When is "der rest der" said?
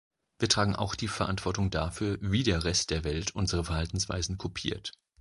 2.41-3.03